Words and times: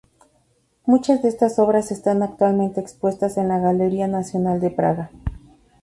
Muchas 0.87 1.21
de 1.21 1.29
estas 1.29 1.59
obras 1.59 1.91
están 1.91 2.23
actualmente 2.23 2.81
expuestas 2.81 3.37
en 3.37 3.47
la 3.47 3.59
Galería 3.59 4.07
Nacional 4.07 4.59
de 4.59 4.71
Praga. 4.71 5.11